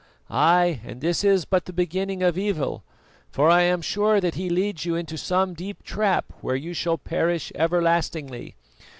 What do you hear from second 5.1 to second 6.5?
some deep trap